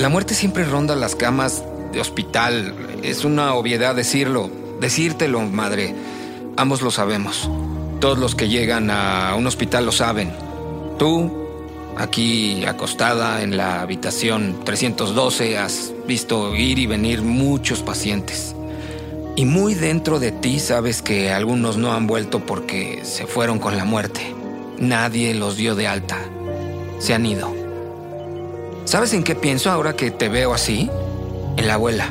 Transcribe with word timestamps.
La 0.00 0.08
muerte 0.08 0.32
siempre 0.32 0.64
ronda 0.64 0.96
las 0.96 1.14
camas 1.14 1.62
de 1.92 2.00
hospital. 2.00 2.74
Es 3.02 3.26
una 3.26 3.52
obviedad 3.52 3.94
decirlo. 3.94 4.50
Decírtelo, 4.80 5.42
madre. 5.42 5.94
Ambos 6.56 6.80
lo 6.80 6.90
sabemos. 6.90 7.50
Todos 8.00 8.18
los 8.18 8.34
que 8.34 8.48
llegan 8.48 8.90
a 8.90 9.34
un 9.36 9.46
hospital 9.46 9.84
lo 9.84 9.92
saben. 9.92 10.32
Tú, 10.98 11.30
aquí 11.98 12.64
acostada 12.64 13.42
en 13.42 13.58
la 13.58 13.82
habitación 13.82 14.64
312, 14.64 15.58
has 15.58 15.92
visto 16.06 16.56
ir 16.56 16.78
y 16.78 16.86
venir 16.86 17.20
muchos 17.20 17.82
pacientes. 17.82 18.56
Y 19.36 19.44
muy 19.44 19.74
dentro 19.74 20.18
de 20.18 20.32
ti 20.32 20.60
sabes 20.60 21.02
que 21.02 21.30
algunos 21.30 21.76
no 21.76 21.92
han 21.92 22.06
vuelto 22.06 22.40
porque 22.40 23.02
se 23.04 23.26
fueron 23.26 23.58
con 23.58 23.76
la 23.76 23.84
muerte. 23.84 24.34
Nadie 24.78 25.34
los 25.34 25.58
dio 25.58 25.74
de 25.74 25.88
alta. 25.88 26.16
Se 27.00 27.12
han 27.12 27.26
ido. 27.26 27.59
¿Sabes 28.90 29.12
en 29.12 29.22
qué 29.22 29.36
pienso 29.36 29.70
ahora 29.70 29.94
que 29.94 30.10
te 30.10 30.28
veo 30.28 30.52
así? 30.52 30.90
En 31.56 31.68
la 31.68 31.74
abuela. 31.74 32.08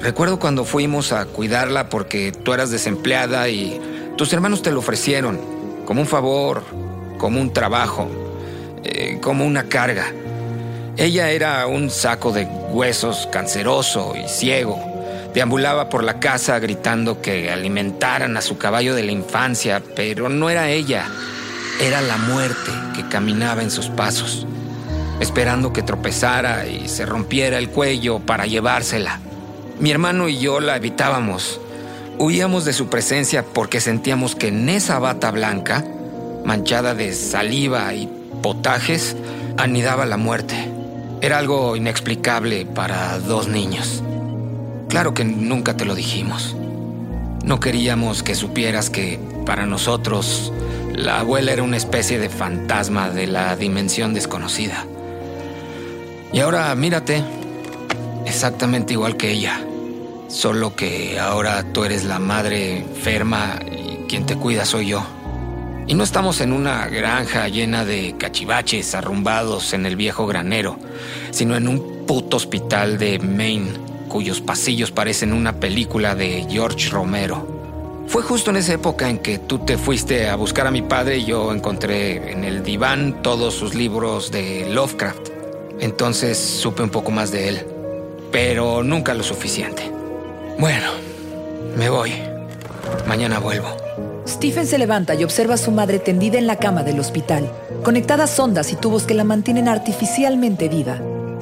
Recuerdo 0.00 0.38
cuando 0.38 0.64
fuimos 0.64 1.10
a 1.10 1.24
cuidarla 1.24 1.88
porque 1.88 2.30
tú 2.30 2.52
eras 2.52 2.70
desempleada 2.70 3.48
y 3.48 3.80
tus 4.16 4.32
hermanos 4.32 4.62
te 4.62 4.70
lo 4.70 4.78
ofrecieron, 4.78 5.40
como 5.84 6.02
un 6.02 6.06
favor, 6.06 6.62
como 7.18 7.40
un 7.40 7.52
trabajo, 7.52 8.08
eh, 8.84 9.18
como 9.20 9.44
una 9.44 9.64
carga. 9.64 10.12
Ella 10.96 11.32
era 11.32 11.66
un 11.66 11.90
saco 11.90 12.30
de 12.30 12.44
huesos 12.44 13.28
canceroso 13.32 14.14
y 14.14 14.28
ciego. 14.28 14.78
Deambulaba 15.34 15.88
por 15.88 16.04
la 16.04 16.20
casa 16.20 16.60
gritando 16.60 17.22
que 17.22 17.50
alimentaran 17.50 18.36
a 18.36 18.40
su 18.40 18.56
caballo 18.56 18.94
de 18.94 19.02
la 19.02 19.10
infancia, 19.10 19.82
pero 19.96 20.28
no 20.28 20.48
era 20.48 20.70
ella, 20.70 21.08
era 21.80 22.00
la 22.00 22.18
muerte 22.18 22.70
que 22.94 23.08
caminaba 23.08 23.64
en 23.64 23.72
sus 23.72 23.88
pasos 23.88 24.46
esperando 25.20 25.72
que 25.72 25.82
tropezara 25.82 26.66
y 26.66 26.88
se 26.88 27.06
rompiera 27.06 27.58
el 27.58 27.70
cuello 27.70 28.20
para 28.20 28.46
llevársela. 28.46 29.20
Mi 29.80 29.90
hermano 29.90 30.28
y 30.28 30.38
yo 30.38 30.60
la 30.60 30.76
evitábamos. 30.76 31.60
Huíamos 32.18 32.64
de 32.64 32.72
su 32.72 32.88
presencia 32.88 33.44
porque 33.44 33.80
sentíamos 33.80 34.36
que 34.36 34.48
en 34.48 34.68
esa 34.68 34.98
bata 34.98 35.30
blanca, 35.30 35.84
manchada 36.44 36.94
de 36.94 37.12
saliva 37.12 37.92
y 37.94 38.08
potajes, 38.42 39.16
anidaba 39.56 40.06
la 40.06 40.16
muerte. 40.16 40.70
Era 41.20 41.38
algo 41.38 41.74
inexplicable 41.74 42.66
para 42.66 43.18
dos 43.18 43.48
niños. 43.48 44.02
Claro 44.88 45.14
que 45.14 45.24
nunca 45.24 45.76
te 45.76 45.84
lo 45.84 45.94
dijimos. 45.94 46.54
No 47.44 47.60
queríamos 47.60 48.22
que 48.22 48.34
supieras 48.34 48.90
que 48.90 49.18
para 49.44 49.66
nosotros 49.66 50.52
la 50.94 51.20
abuela 51.20 51.52
era 51.52 51.62
una 51.62 51.76
especie 51.76 52.18
de 52.18 52.28
fantasma 52.28 53.10
de 53.10 53.26
la 53.26 53.56
dimensión 53.56 54.14
desconocida. 54.14 54.86
Y 56.34 56.40
ahora 56.40 56.74
mírate, 56.74 57.22
exactamente 58.26 58.92
igual 58.92 59.16
que 59.16 59.30
ella. 59.30 59.64
Solo 60.26 60.74
que 60.74 61.20
ahora 61.20 61.62
tú 61.72 61.84
eres 61.84 62.02
la 62.02 62.18
madre 62.18 62.78
enferma 62.78 63.60
y 63.70 64.08
quien 64.08 64.26
te 64.26 64.34
cuida 64.34 64.64
soy 64.64 64.88
yo. 64.88 65.06
Y 65.86 65.94
no 65.94 66.02
estamos 66.02 66.40
en 66.40 66.52
una 66.52 66.88
granja 66.88 67.46
llena 67.46 67.84
de 67.84 68.16
cachivaches 68.18 68.96
arrumbados 68.96 69.74
en 69.74 69.86
el 69.86 69.94
viejo 69.94 70.26
granero, 70.26 70.76
sino 71.30 71.54
en 71.54 71.68
un 71.68 72.04
puto 72.04 72.36
hospital 72.36 72.98
de 72.98 73.20
Maine, 73.20 73.70
cuyos 74.08 74.40
pasillos 74.40 74.90
parecen 74.90 75.32
una 75.32 75.60
película 75.60 76.16
de 76.16 76.48
George 76.50 76.90
Romero. 76.90 77.46
Fue 78.08 78.22
justo 78.22 78.50
en 78.50 78.56
esa 78.56 78.72
época 78.72 79.08
en 79.08 79.18
que 79.18 79.38
tú 79.38 79.60
te 79.60 79.78
fuiste 79.78 80.28
a 80.28 80.34
buscar 80.34 80.66
a 80.66 80.72
mi 80.72 80.82
padre 80.82 81.18
y 81.18 81.26
yo 81.26 81.52
encontré 81.52 82.32
en 82.32 82.42
el 82.42 82.64
diván 82.64 83.22
todos 83.22 83.54
sus 83.54 83.76
libros 83.76 84.32
de 84.32 84.68
Lovecraft. 84.68 85.33
Entonces 85.80 86.38
supe 86.38 86.82
un 86.82 86.90
poco 86.90 87.10
más 87.10 87.30
de 87.30 87.48
él, 87.48 87.66
pero 88.30 88.82
nunca 88.82 89.14
lo 89.14 89.22
suficiente. 89.22 89.90
Bueno, 90.58 90.86
me 91.76 91.88
voy. 91.90 92.12
Mañana 93.06 93.38
vuelvo. 93.38 93.68
Stephen 94.26 94.66
se 94.66 94.78
levanta 94.78 95.14
y 95.14 95.24
observa 95.24 95.54
a 95.54 95.58
su 95.58 95.70
madre 95.70 95.98
tendida 95.98 96.38
en 96.38 96.46
la 96.46 96.56
cama 96.56 96.82
del 96.82 96.98
hospital, 96.98 97.50
conectadas 97.82 98.30
sondas 98.30 98.72
y 98.72 98.76
tubos 98.76 99.04
que 99.04 99.14
la 99.14 99.24
mantienen 99.24 99.68
artificialmente 99.68 100.68
viva. 100.68 100.98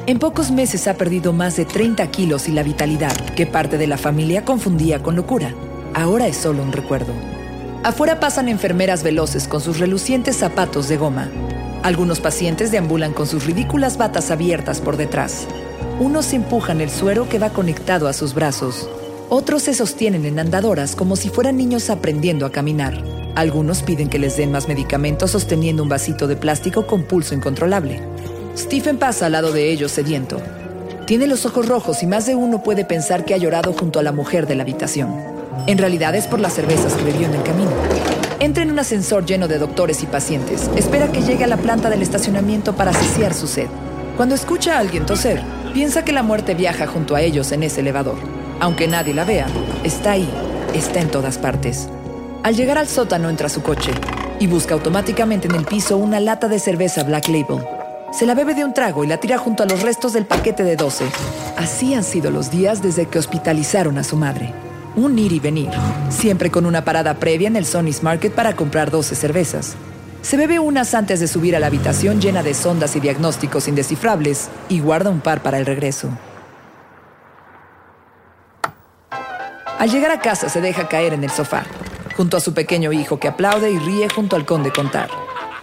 En 0.06 0.18
pocos 0.18 0.50
meses 0.50 0.88
ha 0.88 0.94
perdido 0.94 1.32
más 1.32 1.56
de 1.56 1.64
30 1.64 2.04
kilos 2.08 2.48
y 2.48 2.52
la 2.52 2.64
vitalidad 2.64 3.16
que 3.36 3.46
parte 3.46 3.78
de 3.78 3.86
la 3.86 3.98
familia 3.98 4.44
confundía 4.44 5.00
con 5.00 5.14
locura. 5.14 5.54
Ahora 5.94 6.26
es 6.26 6.36
solo 6.36 6.62
un 6.62 6.72
recuerdo. 6.72 7.12
Afuera 7.84 8.18
pasan 8.18 8.48
enfermeras 8.48 9.04
veloces 9.04 9.46
con 9.46 9.60
sus 9.60 9.78
relucientes 9.78 10.36
zapatos 10.36 10.88
de 10.88 10.96
goma. 10.96 11.30
Algunos 11.82 12.20
pacientes 12.20 12.70
deambulan 12.70 13.12
con 13.12 13.26
sus 13.26 13.44
ridículas 13.44 13.96
batas 13.96 14.30
abiertas 14.30 14.80
por 14.80 14.96
detrás. 14.96 15.48
Unos 15.98 16.32
empujan 16.32 16.80
el 16.80 16.90
suero 16.90 17.28
que 17.28 17.40
va 17.40 17.50
conectado 17.50 18.06
a 18.06 18.12
sus 18.12 18.34
brazos. 18.34 18.88
Otros 19.28 19.62
se 19.62 19.74
sostienen 19.74 20.24
en 20.24 20.38
andadoras 20.38 20.94
como 20.94 21.16
si 21.16 21.28
fueran 21.28 21.56
niños 21.56 21.90
aprendiendo 21.90 22.46
a 22.46 22.52
caminar. 22.52 23.02
Algunos 23.34 23.82
piden 23.82 24.08
que 24.08 24.20
les 24.20 24.36
den 24.36 24.52
más 24.52 24.68
medicamentos 24.68 25.32
sosteniendo 25.32 25.82
un 25.82 25.88
vasito 25.88 26.28
de 26.28 26.36
plástico 26.36 26.86
con 26.86 27.02
pulso 27.02 27.34
incontrolable. 27.34 28.00
Stephen 28.56 28.98
pasa 28.98 29.26
al 29.26 29.32
lado 29.32 29.50
de 29.50 29.72
ellos 29.72 29.90
sediento. 29.90 30.40
Tiene 31.06 31.26
los 31.26 31.46
ojos 31.46 31.66
rojos 31.66 32.04
y 32.04 32.06
más 32.06 32.26
de 32.26 32.36
uno 32.36 32.62
puede 32.62 32.84
pensar 32.84 33.24
que 33.24 33.34
ha 33.34 33.38
llorado 33.38 33.72
junto 33.72 33.98
a 33.98 34.04
la 34.04 34.12
mujer 34.12 34.46
de 34.46 34.54
la 34.54 34.62
habitación. 34.62 35.16
En 35.66 35.78
realidad 35.78 36.14
es 36.14 36.28
por 36.28 36.38
las 36.38 36.52
cervezas 36.52 36.94
que 36.94 37.02
bebió 37.02 37.26
en 37.26 37.34
el 37.34 37.42
camino. 37.42 38.21
Entra 38.42 38.64
en 38.64 38.72
un 38.72 38.78
ascensor 38.80 39.24
lleno 39.24 39.46
de 39.46 39.56
doctores 39.56 40.02
y 40.02 40.06
pacientes. 40.06 40.68
Espera 40.74 41.12
que 41.12 41.22
llegue 41.22 41.44
a 41.44 41.46
la 41.46 41.58
planta 41.58 41.88
del 41.88 42.02
estacionamiento 42.02 42.74
para 42.74 42.92
saciar 42.92 43.34
su 43.34 43.46
sed. 43.46 43.68
Cuando 44.16 44.34
escucha 44.34 44.74
a 44.74 44.78
alguien 44.80 45.06
toser, 45.06 45.40
piensa 45.72 46.04
que 46.04 46.10
la 46.10 46.24
muerte 46.24 46.56
viaja 46.56 46.88
junto 46.88 47.14
a 47.14 47.20
ellos 47.20 47.52
en 47.52 47.62
ese 47.62 47.82
elevador. 47.82 48.16
Aunque 48.58 48.88
nadie 48.88 49.14
la 49.14 49.24
vea, 49.24 49.46
está 49.84 50.10
ahí, 50.10 50.28
está 50.74 50.98
en 50.98 51.08
todas 51.08 51.38
partes. 51.38 51.88
Al 52.42 52.56
llegar 52.56 52.78
al 52.78 52.88
sótano 52.88 53.30
entra 53.30 53.48
su 53.48 53.62
coche 53.62 53.92
y 54.40 54.48
busca 54.48 54.74
automáticamente 54.74 55.46
en 55.46 55.54
el 55.54 55.64
piso 55.64 55.96
una 55.96 56.18
lata 56.18 56.48
de 56.48 56.58
cerveza 56.58 57.04
Black 57.04 57.28
Label. 57.28 57.64
Se 58.12 58.26
la 58.26 58.34
bebe 58.34 58.54
de 58.54 58.64
un 58.64 58.74
trago 58.74 59.04
y 59.04 59.06
la 59.06 59.18
tira 59.18 59.38
junto 59.38 59.62
a 59.62 59.66
los 59.66 59.82
restos 59.82 60.14
del 60.14 60.26
paquete 60.26 60.64
de 60.64 60.74
12. 60.74 61.04
Así 61.56 61.94
han 61.94 62.02
sido 62.02 62.32
los 62.32 62.50
días 62.50 62.82
desde 62.82 63.06
que 63.06 63.20
hospitalizaron 63.20 63.98
a 63.98 64.02
su 64.02 64.16
madre 64.16 64.52
un 64.96 65.18
ir 65.18 65.32
y 65.32 65.40
venir, 65.40 65.70
siempre 66.10 66.50
con 66.50 66.66
una 66.66 66.84
parada 66.84 67.14
previa 67.14 67.48
en 67.48 67.56
el 67.56 67.66
Sonny's 67.66 68.02
Market 68.02 68.32
para 68.32 68.54
comprar 68.54 68.90
12 68.90 69.14
cervezas. 69.14 69.74
Se 70.22 70.36
bebe 70.36 70.58
unas 70.58 70.94
antes 70.94 71.18
de 71.20 71.26
subir 71.26 71.56
a 71.56 71.60
la 71.60 71.66
habitación 71.66 72.20
llena 72.20 72.42
de 72.42 72.54
sondas 72.54 72.94
y 72.94 73.00
diagnósticos 73.00 73.68
indescifrables 73.68 74.48
y 74.68 74.80
guarda 74.80 75.10
un 75.10 75.20
par 75.20 75.42
para 75.42 75.58
el 75.58 75.66
regreso. 75.66 76.08
Al 79.78 79.90
llegar 79.90 80.12
a 80.12 80.20
casa 80.20 80.48
se 80.48 80.60
deja 80.60 80.88
caer 80.88 81.12
en 81.12 81.24
el 81.24 81.30
sofá, 81.30 81.64
junto 82.16 82.36
a 82.36 82.40
su 82.40 82.54
pequeño 82.54 82.92
hijo 82.92 83.18
que 83.18 83.28
aplaude 83.28 83.70
y 83.70 83.78
ríe 83.78 84.08
junto 84.08 84.36
al 84.36 84.46
conde 84.46 84.70
contar. 84.70 85.10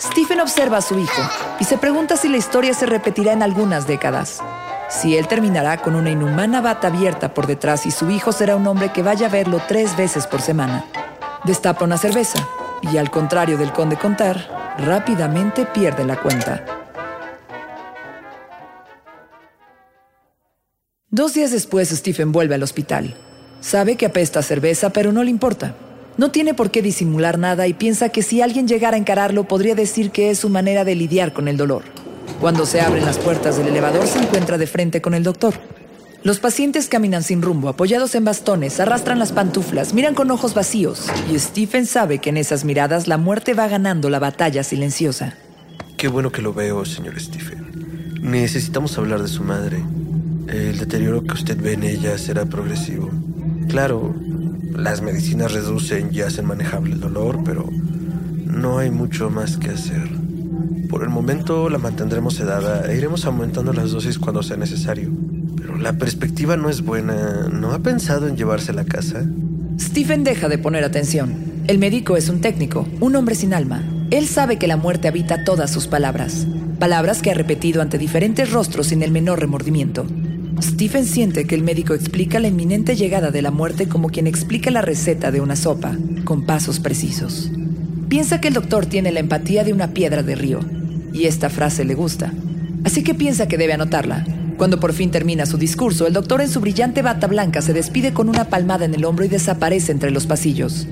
Stephen 0.02 0.42
observa 0.42 0.78
a 0.78 0.82
su 0.82 1.00
hijo 1.00 1.22
y 1.60 1.64
se 1.64 1.78
pregunta 1.78 2.18
si 2.18 2.28
la 2.28 2.38
historia 2.38 2.74
se 2.74 2.86
repetirá 2.86 3.32
en 3.32 3.44
algunas 3.44 3.88
décadas 3.88 4.42
si 4.90 5.16
él 5.16 5.28
terminará 5.28 5.78
con 5.78 5.96
una 5.96 6.10
inhumana 6.10 6.62
bata 6.62 6.88
abierta 6.88 7.34
por 7.34 7.48
detrás 7.48 7.86
y 7.86 7.92
su 7.92 8.10
hijo 8.10 8.32
será 8.32 8.56
un 8.56 8.66
hombre 8.68 8.90
que 8.90 9.04
vaya 9.04 9.28
a 9.28 9.30
verlo 9.30 9.62
tres 9.68 9.96
veces 9.96 10.26
por 10.26 10.42
semana. 10.42 10.86
Destapa 11.46 11.86
una 11.86 11.98
cerveza 11.98 12.48
y 12.82 12.98
al 12.98 13.12
contrario 13.12 13.58
del 13.58 13.72
conde 13.72 13.98
contar, 13.98 14.76
rápidamente 14.80 15.66
pierde 15.66 16.06
la 16.06 16.20
cuenta. 16.20 16.66
Dos 21.12 21.34
días 21.34 21.52
después, 21.52 21.90
Stephen 21.90 22.32
vuelve 22.32 22.56
al 22.56 22.64
hospital. 22.64 23.16
Sabe 23.62 23.96
que 23.96 24.06
apesta 24.06 24.42
cerveza, 24.42 24.92
pero 24.92 25.12
no 25.12 25.24
le 25.24 25.32
importa. 25.32 25.76
No 26.18 26.32
tiene 26.32 26.54
por 26.54 26.72
qué 26.72 26.82
disimular 26.82 27.38
nada 27.38 27.68
y 27.68 27.74
piensa 27.74 28.10
que 28.10 28.22
si 28.22 28.42
alguien 28.42 28.68
llegara 28.68 28.96
a 28.96 29.00
encararlo 29.00 29.46
podría 29.46 29.76
decir 29.76 30.12
que 30.12 30.30
es 30.30 30.40
su 30.40 30.50
manera 30.50 30.84
de 30.84 30.96
lidiar 30.96 31.34
con 31.34 31.48
el 31.48 31.58
dolor. 31.58 31.84
Cuando 32.40 32.66
se 32.66 32.82
abren 32.82 33.06
las 33.06 33.18
puertas 33.18 33.58
del 33.58 33.68
elevador 33.68 34.08
se 34.08 34.20
encuentra 34.20 34.58
de 34.58 34.68
frente 34.68 35.02
con 35.02 35.14
el 35.14 35.24
doctor. 35.24 35.56
Los 36.22 36.40
pacientes 36.40 36.90
caminan 36.90 37.24
sin 37.24 37.42
rumbo, 37.42 37.70
apoyados 37.70 38.14
en 38.16 38.26
bastones, 38.26 38.80
arrastran 38.82 39.20
las 39.20 39.32
pantuflas, 39.32 39.94
miran 39.94 40.16
con 40.16 40.30
ojos 40.32 40.54
vacíos, 40.54 41.08
y 41.32 41.40
Stephen 41.40 41.86
sabe 41.86 42.20
que 42.20 42.30
en 42.30 42.38
esas 42.38 42.66
miradas 42.66 43.08
la 43.08 43.18
muerte 43.18 43.54
va 43.54 43.70
ganando 43.70 44.10
la 44.10 44.20
batalla 44.20 44.64
silenciosa. 44.64 45.36
Qué 45.96 46.10
bueno 46.10 46.32
que 46.32 46.42
lo 46.42 46.54
veo, 46.54 46.84
señor 46.84 47.20
Stephen. 47.20 48.20
Necesitamos 48.22 48.98
hablar 48.98 49.22
de 49.22 49.30
su 49.30 49.44
madre. 49.44 49.82
El 50.48 50.78
deterioro 50.78 51.24
que 51.24 51.34
usted 51.34 51.58
ve 51.62 51.74
en 51.74 51.84
ella 51.84 52.18
será 52.18 52.46
progresivo. 52.46 53.10
Claro, 53.70 54.14
las 54.76 55.02
medicinas 55.02 55.54
reducen 55.54 56.10
y 56.12 56.22
hacen 56.22 56.46
manejable 56.46 56.96
el 56.96 57.00
dolor, 57.00 57.44
pero 57.46 57.70
no 58.46 58.80
hay 58.80 58.92
mucho 58.92 59.30
más 59.30 59.58
que 59.58 59.70
hacer. 59.70 60.10
Por 60.90 61.04
el 61.04 61.10
momento 61.10 61.70
la 61.70 61.78
mantendremos 61.78 62.36
sedada 62.36 62.92
e 62.92 62.98
iremos 62.98 63.26
aumentando 63.26 63.74
las 63.74 63.92
dosis 63.92 64.18
cuando 64.18 64.42
sea 64.44 64.58
necesario. 64.58 65.12
Pero 65.56 65.78
la 65.78 65.94
perspectiva 65.94 66.58
no 66.58 66.70
es 66.70 66.82
buena. 66.82 67.48
¿No 67.52 67.72
ha 67.72 67.80
pensado 67.80 68.28
en 68.28 68.36
llevarse 68.36 68.72
a 68.72 68.76
la 68.76 68.86
casa? 68.86 69.26
Stephen 69.80 70.24
deja 70.24 70.50
de 70.50 70.58
poner 70.58 70.84
atención. 70.84 71.64
El 71.68 71.78
médico 71.78 72.18
es 72.18 72.30
un 72.30 72.42
técnico, 72.42 72.88
un 73.00 73.16
hombre 73.16 73.36
sin 73.36 73.54
alma. 73.54 73.84
Él 74.10 74.26
sabe 74.26 74.58
que 74.58 74.68
la 74.68 74.78
muerte 74.78 75.08
habita 75.08 75.44
todas 75.44 75.72
sus 75.72 75.88
palabras. 75.88 76.48
Palabras 76.80 77.22
que 77.22 77.30
ha 77.30 77.36
repetido 77.36 77.82
ante 77.82 77.98
diferentes 77.98 78.52
rostros 78.52 78.88
sin 78.88 79.04
el 79.04 79.12
menor 79.12 79.40
remordimiento. 79.40 80.08
Stephen 80.62 81.06
siente 81.06 81.46
que 81.46 81.56
el 81.56 81.64
médico 81.64 81.94
explica 81.94 82.40
la 82.40 82.48
inminente 82.48 82.96
llegada 82.96 83.32
de 83.32 83.42
la 83.42 83.52
muerte 83.52 83.88
como 83.88 84.10
quien 84.10 84.28
explica 84.28 84.72
la 84.72 84.82
receta 84.82 85.32
de 85.32 85.42
una 85.42 85.56
sopa, 85.56 85.96
con 86.26 86.46
pasos 86.46 86.80
precisos. 86.80 87.52
Piensa 88.10 88.42
que 88.42 88.48
el 88.48 88.56
doctor 88.56 88.88
tiene 88.88 89.12
la 89.12 89.20
empatía 89.20 89.64
de 89.64 89.72
una 89.72 89.90
piedra 89.90 90.24
de 90.24 90.34
río, 90.34 90.62
y 91.14 91.26
esta 91.26 91.48
frase 91.50 91.86
le 91.86 91.94
gusta. 91.94 92.34
Así 92.84 93.04
que 93.04 93.14
piensa 93.14 93.48
que 93.48 93.58
debe 93.60 93.74
anotarla, 93.74 94.26
cuando 94.58 94.80
por 94.80 94.94
fin 94.94 95.12
termina 95.12 95.46
su 95.46 95.60
discurso, 95.60 96.08
el 96.08 96.14
doctor 96.14 96.42
en 96.42 96.50
su 96.50 96.60
brillante 96.60 97.04
bata 97.04 97.28
blanca 97.28 97.62
se 97.62 97.72
despide 97.72 98.12
con 98.12 98.28
una 98.28 98.46
palmada 98.46 98.86
en 98.86 98.96
el 98.96 99.06
hombro 99.06 99.26
y 99.26 99.28
desaparece 99.28 99.92
entre 99.92 100.10
los 100.10 100.26
pasillos. 100.26 100.88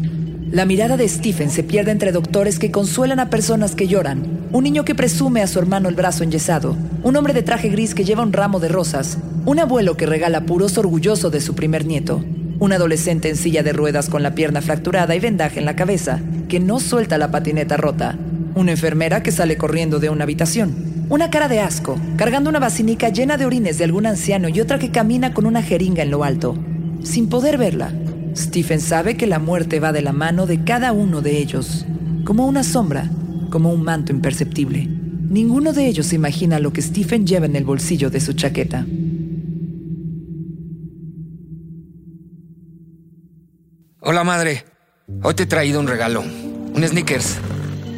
La 0.51 0.65
mirada 0.65 0.95
de 0.95 1.09
Stephen 1.09 1.49
se 1.49 1.63
pierde 1.63 1.89
entre 1.89 2.11
doctores 2.11 2.59
que 2.59 2.69
consuelan 2.69 3.19
a 3.19 3.31
personas 3.31 3.73
que 3.73 3.87
lloran, 3.87 4.47
un 4.51 4.63
niño 4.63 4.85
que 4.85 4.93
presume 4.93 5.41
a 5.41 5.47
su 5.47 5.57
hermano 5.57 5.89
el 5.89 5.95
brazo 5.95 6.23
enyesado, 6.23 6.77
un 7.01 7.15
hombre 7.15 7.33
de 7.33 7.41
traje 7.41 7.69
gris 7.69 7.95
que 7.95 8.05
lleva 8.05 8.21
un 8.21 8.31
ramo 8.31 8.59
de 8.59 8.69
rosas, 8.69 9.17
un 9.43 9.57
abuelo 9.59 9.97
que 9.97 10.05
regala 10.05 10.45
puros 10.45 10.77
orgulloso 10.77 11.31
de 11.31 11.41
su 11.41 11.55
primer 11.55 11.85
nieto, 11.85 12.23
un 12.59 12.73
adolescente 12.73 13.29
en 13.29 13.35
silla 13.35 13.63
de 13.63 13.73
ruedas 13.73 14.09
con 14.09 14.23
la 14.23 14.33
pierna 14.33 14.61
fracturada 14.61 15.15
y 15.15 15.19
vendaje 15.19 15.59
en 15.59 15.65
la 15.65 15.75
cabeza, 15.75 16.19
que 16.47 16.59
no 16.59 16.79
suelta 16.79 17.17
la 17.17 17.29
patineta 17.29 17.77
rota, 17.77 18.17
una 18.55 18.71
enfermera 18.71 19.21
que 19.21 19.31
sale 19.31 19.57
corriendo 19.57 19.99
de 19.99 20.09
una 20.09 20.23
habitación, 20.23 21.05
una 21.09 21.29
cara 21.29 21.47
de 21.47 21.59
asco, 21.59 21.99
cargando 22.17 22.49
una 22.49 22.59
basinica 22.59 23.09
llena 23.09 23.37
de 23.37 23.45
orines 23.45 23.77
de 23.77 23.83
algún 23.83 24.05
anciano 24.05 24.49
y 24.49 24.59
otra 24.59 24.79
que 24.79 24.91
camina 24.91 25.33
con 25.33 25.45
una 25.45 25.61
jeringa 25.61 26.03
en 26.03 26.11
lo 26.11 26.23
alto. 26.23 26.57
Sin 27.03 27.29
poder 27.29 27.57
verla, 27.57 27.93
Stephen 28.35 28.81
sabe 28.81 29.15
que 29.15 29.27
la 29.27 29.39
muerte 29.39 29.79
va 29.79 29.93
de 29.93 30.01
la 30.01 30.11
mano 30.11 30.47
de 30.47 30.63
cada 30.63 30.91
uno 30.91 31.21
de 31.21 31.37
ellos, 31.37 31.85
como 32.23 32.45
una 32.47 32.63
sombra, 32.63 33.09
como 33.49 33.71
un 33.71 33.83
manto 33.83 34.11
imperceptible. 34.11 34.87
Ninguno 35.29 35.73
de 35.73 35.87
ellos 35.87 36.13
imagina 36.13 36.59
lo 36.59 36.73
que 36.73 36.81
Stephen 36.81 37.27
lleva 37.27 37.45
en 37.45 37.55
el 37.55 37.65
bolsillo 37.65 38.09
de 38.09 38.19
su 38.19 38.33
chaqueta. 38.33 38.85
Hola 44.09 44.23
madre, 44.23 44.63
hoy 45.21 45.33
te 45.33 45.43
he 45.43 45.45
traído 45.47 45.81
un 45.81 45.87
regalo, 45.89 46.21
un 46.21 46.81
sneakers, 46.81 47.39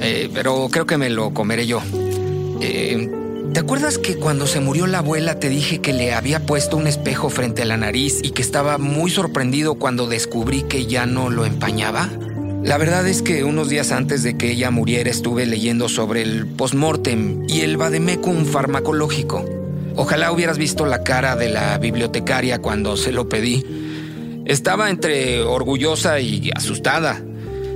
eh, 0.02 0.28
pero 0.34 0.68
creo 0.72 0.88
que 0.88 0.98
me 0.98 1.12
lo 1.12 1.36
comeré 1.36 1.68
yo. 1.68 1.84
Eh, 2.62 3.08
¿Te 3.54 3.60
acuerdas 3.60 4.00
que 4.00 4.16
cuando 4.16 4.48
se 4.48 4.60
murió 4.60 4.88
la 4.88 4.98
abuela 4.98 5.40
te 5.40 5.50
dije 5.50 5.82
que 5.82 5.94
le 5.94 6.16
había 6.16 6.48
puesto 6.48 6.78
un 6.78 6.88
espejo 6.88 7.30
frente 7.30 7.62
a 7.62 7.66
la 7.66 7.78
nariz 7.78 8.22
y 8.24 8.32
que 8.32 8.42
estaba 8.42 8.80
muy 8.80 9.12
sorprendido 9.12 9.76
cuando 9.76 10.08
descubrí 10.08 10.64
que 10.64 10.88
ya 10.88 11.06
no 11.06 11.30
lo 11.30 11.46
empañaba? 11.46 12.10
La 12.64 12.80
verdad 12.80 13.08
es 13.08 13.22
que 13.22 13.44
unos 13.44 13.70
días 13.70 13.92
antes 13.92 14.24
de 14.24 14.36
que 14.36 14.50
ella 14.50 14.72
muriera 14.72 15.12
estuve 15.12 15.46
leyendo 15.46 15.90
sobre 15.90 16.24
el 16.24 16.48
postmortem 16.48 17.48
y 17.48 17.62
el 17.62 17.78
vademecum 17.78 18.46
farmacológico. 18.46 19.46
Ojalá 19.96 20.32
hubieras 20.32 20.58
visto 20.58 20.88
la 20.88 21.04
cara 21.04 21.36
de 21.36 21.50
la 21.50 21.78
bibliotecaria 21.78 22.64
cuando 22.64 22.98
se 22.98 23.12
lo 23.12 23.30
pedí. 23.30 23.88
Estaba 24.50 24.90
entre 24.90 25.44
orgullosa 25.44 26.19
y 26.19 26.50
asustada. 26.56 27.22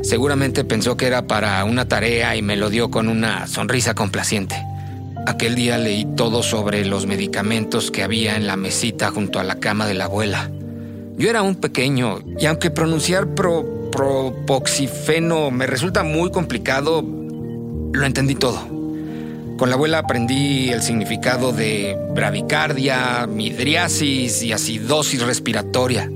Seguramente 0.01 0.63
pensó 0.63 0.97
que 0.97 1.05
era 1.05 1.27
para 1.27 1.63
una 1.65 1.87
tarea 1.87 2.35
y 2.35 2.41
me 2.41 2.57
lo 2.57 2.71
dio 2.71 2.89
con 2.89 3.09
una 3.09 3.45
sonrisa 3.45 3.93
complaciente. 3.93 4.55
Aquel 5.27 5.53
día 5.53 5.77
leí 5.77 6.03
todo 6.15 6.41
sobre 6.41 6.83
los 6.83 7.05
medicamentos 7.05 7.91
que 7.91 8.01
había 8.01 8.37
en 8.37 8.47
la 8.47 8.55
mesita 8.55 9.11
junto 9.11 9.39
a 9.39 9.43
la 9.43 9.59
cama 9.59 9.85
de 9.85 9.93
la 9.93 10.05
abuela. 10.05 10.49
Yo 11.15 11.29
era 11.29 11.43
un 11.43 11.57
pequeño 11.57 12.21
y 12.39 12.47
aunque 12.47 12.71
pronunciar 12.71 13.35
pro, 13.35 13.91
propoxifeno 13.91 15.51
me 15.51 15.67
resulta 15.67 16.01
muy 16.01 16.31
complicado, 16.31 17.03
lo 17.03 18.03
entendí 18.03 18.33
todo. 18.33 18.67
Con 19.59 19.69
la 19.69 19.75
abuela 19.75 19.99
aprendí 19.99 20.71
el 20.71 20.81
significado 20.81 21.51
de 21.51 21.95
bravicardia, 22.15 23.27
midriasis 23.27 24.41
y 24.41 24.53
acidosis 24.53 25.21
respiratoria. 25.21 26.09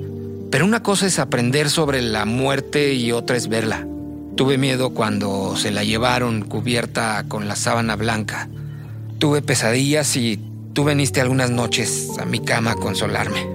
Pero 0.50 0.66
una 0.66 0.82
cosa 0.82 1.08
es 1.08 1.20
aprender 1.20 1.70
sobre 1.70 2.02
la 2.02 2.26
muerte 2.26 2.94
y 2.94 3.12
otra 3.12 3.36
es 3.36 3.48
verla. 3.48 3.86
Tuve 4.36 4.58
miedo 4.58 4.92
cuando 4.92 5.58
se 5.58 5.72
la 5.72 5.84
llevaron 5.84 6.44
cubierta 6.44 7.26
con 7.28 7.48
la 7.48 7.56
sábana 7.56 7.96
blanca. 7.96 8.48
Tuve 9.20 9.42
pesadillas 9.42 10.16
y 10.16 10.40
tú 10.74 10.84
veniste 10.84 11.20
algunas 11.20 11.50
noches 11.50 12.12
a 12.20 12.26
mi 12.26 12.40
cama 12.40 12.72
a 12.72 12.76
consolarme. 12.76 13.48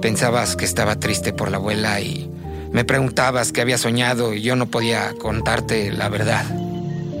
Pensabas 0.00 0.56
que 0.56 0.64
estaba 0.64 0.96
triste 0.96 1.32
por 1.32 1.50
la 1.50 1.58
abuela 1.58 2.00
y 2.00 2.28
me 2.72 2.84
preguntabas 2.84 3.52
qué 3.52 3.60
había 3.60 3.78
soñado 3.78 4.34
y 4.34 4.42
yo 4.42 4.56
no 4.56 4.66
podía 4.66 5.14
contarte 5.20 5.92
la 5.92 6.08
verdad. 6.08 6.44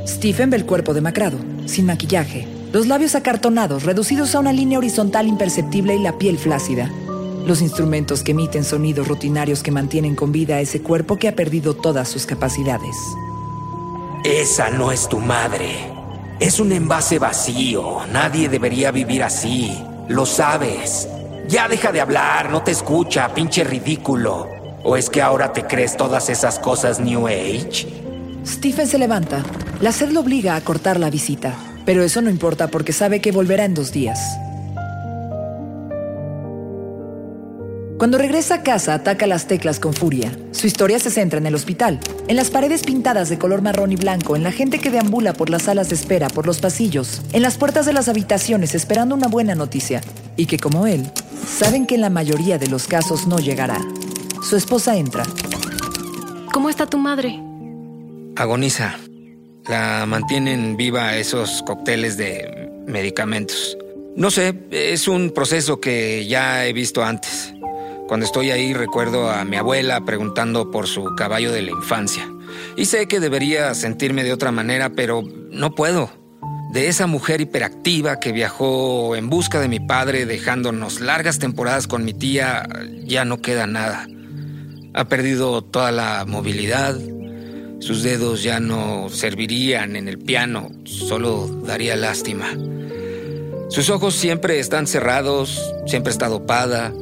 Stephen 0.06 0.50
ve 0.50 0.56
el 0.56 0.66
cuerpo 0.66 0.92
demacrado, 0.92 1.38
sin 1.66 1.86
maquillaje, 1.86 2.48
los 2.72 2.88
labios 2.88 3.14
acartonados, 3.14 3.84
reducidos 3.84 4.34
a 4.34 4.40
una 4.40 4.52
línea 4.52 4.78
horizontal 4.78 5.28
imperceptible 5.28 5.94
y 5.94 6.00
la 6.02 6.18
piel 6.18 6.38
flácida. 6.38 6.90
Los 7.46 7.60
instrumentos 7.60 8.22
que 8.22 8.32
emiten 8.32 8.64
sonidos 8.64 9.06
rutinarios 9.06 9.62
que 9.62 9.70
mantienen 9.70 10.14
con 10.14 10.32
vida 10.32 10.56
a 10.56 10.60
ese 10.60 10.80
cuerpo 10.80 11.18
que 11.18 11.28
ha 11.28 11.36
perdido 11.36 11.74
todas 11.74 12.08
sus 12.08 12.24
capacidades. 12.24 12.96
Esa 14.24 14.70
no 14.70 14.90
es 14.90 15.06
tu 15.08 15.20
madre. 15.20 15.92
Es 16.40 16.58
un 16.58 16.72
envase 16.72 17.18
vacío. 17.18 18.06
Nadie 18.10 18.48
debería 18.48 18.90
vivir 18.90 19.22
así. 19.22 19.76
Lo 20.08 20.24
sabes. 20.24 21.06
Ya 21.46 21.68
deja 21.68 21.92
de 21.92 22.00
hablar, 22.00 22.50
no 22.50 22.62
te 22.62 22.70
escucha, 22.70 23.34
pinche 23.34 23.62
ridículo. 23.62 24.48
¿O 24.82 24.96
es 24.96 25.10
que 25.10 25.20
ahora 25.20 25.52
te 25.52 25.64
crees 25.64 25.96
todas 25.98 26.30
esas 26.30 26.58
cosas 26.58 26.98
New 26.98 27.26
Age? 27.26 27.86
Stephen 28.46 28.86
se 28.86 28.98
levanta. 28.98 29.42
La 29.82 29.92
sed 29.92 30.10
lo 30.10 30.20
obliga 30.20 30.56
a 30.56 30.60
cortar 30.62 30.98
la 30.98 31.10
visita. 31.10 31.54
Pero 31.84 32.02
eso 32.02 32.22
no 32.22 32.30
importa 32.30 32.68
porque 32.68 32.94
sabe 32.94 33.20
que 33.20 33.32
volverá 33.32 33.66
en 33.66 33.74
dos 33.74 33.92
días. 33.92 34.18
Cuando 37.98 38.18
regresa 38.18 38.56
a 38.56 38.62
casa, 38.64 38.92
ataca 38.94 39.26
las 39.28 39.46
teclas 39.46 39.78
con 39.78 39.94
furia. 39.94 40.36
Su 40.50 40.66
historia 40.66 40.98
se 40.98 41.10
centra 41.10 41.38
en 41.38 41.46
el 41.46 41.54
hospital, 41.54 42.00
en 42.26 42.34
las 42.34 42.50
paredes 42.50 42.82
pintadas 42.82 43.28
de 43.28 43.38
color 43.38 43.62
marrón 43.62 43.92
y 43.92 43.96
blanco, 43.96 44.34
en 44.34 44.42
la 44.42 44.50
gente 44.50 44.80
que 44.80 44.90
deambula 44.90 45.32
por 45.32 45.48
las 45.48 45.62
salas 45.62 45.90
de 45.90 45.94
espera, 45.94 46.28
por 46.28 46.44
los 46.44 46.58
pasillos, 46.58 47.22
en 47.32 47.42
las 47.42 47.56
puertas 47.56 47.86
de 47.86 47.92
las 47.92 48.08
habitaciones 48.08 48.74
esperando 48.74 49.14
una 49.14 49.28
buena 49.28 49.54
noticia, 49.54 50.00
y 50.36 50.46
que 50.46 50.58
como 50.58 50.88
él, 50.88 51.08
saben 51.46 51.86
que 51.86 51.94
en 51.94 52.00
la 52.00 52.10
mayoría 52.10 52.58
de 52.58 52.66
los 52.66 52.88
casos 52.88 53.28
no 53.28 53.38
llegará. 53.38 53.80
Su 54.42 54.56
esposa 54.56 54.96
entra. 54.96 55.22
¿Cómo 56.52 56.70
está 56.70 56.86
tu 56.86 56.98
madre? 56.98 57.40
Agoniza. 58.34 58.98
La 59.68 60.04
mantienen 60.06 60.76
viva 60.76 61.16
esos 61.16 61.62
cócteles 61.62 62.16
de 62.16 62.70
medicamentos. 62.88 63.78
No 64.16 64.30
sé, 64.30 64.54
es 64.70 65.08
un 65.08 65.30
proceso 65.30 65.80
que 65.80 66.26
ya 66.26 66.66
he 66.66 66.72
visto 66.72 67.02
antes. 67.02 67.52
Cuando 68.06 68.24
estoy 68.24 68.52
ahí 68.52 68.72
recuerdo 68.72 69.28
a 69.28 69.44
mi 69.44 69.56
abuela 69.56 70.04
preguntando 70.04 70.70
por 70.70 70.86
su 70.86 71.16
caballo 71.16 71.50
de 71.50 71.62
la 71.62 71.72
infancia. 71.72 72.30
Y 72.76 72.84
sé 72.84 73.08
que 73.08 73.18
debería 73.18 73.74
sentirme 73.74 74.22
de 74.22 74.32
otra 74.32 74.52
manera, 74.52 74.90
pero 74.90 75.22
no 75.50 75.74
puedo. 75.74 76.10
De 76.72 76.86
esa 76.86 77.08
mujer 77.08 77.40
hiperactiva 77.40 78.20
que 78.20 78.30
viajó 78.30 79.16
en 79.16 79.28
busca 79.30 79.60
de 79.60 79.68
mi 79.68 79.80
padre 79.80 80.26
dejándonos 80.26 81.00
largas 81.00 81.40
temporadas 81.40 81.88
con 81.88 82.04
mi 82.04 82.14
tía, 82.14 82.68
ya 83.04 83.24
no 83.24 83.42
queda 83.42 83.66
nada. 83.66 84.06
Ha 84.94 85.08
perdido 85.08 85.62
toda 85.62 85.90
la 85.90 86.24
movilidad, 86.24 86.96
sus 87.80 88.04
dedos 88.04 88.44
ya 88.44 88.60
no 88.60 89.08
servirían 89.08 89.96
en 89.96 90.06
el 90.06 90.18
piano, 90.18 90.70
solo 90.84 91.48
daría 91.64 91.96
lástima. 91.96 92.52
Sus 93.68 93.90
ojos 93.90 94.14
siempre 94.14 94.58
están 94.58 94.86
cerrados, 94.86 95.74
siempre 95.86 96.12
está 96.12 96.28
dopada. 96.28 96.92